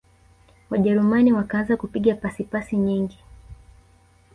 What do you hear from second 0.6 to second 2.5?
wajerumani wakaanza kupiga pasi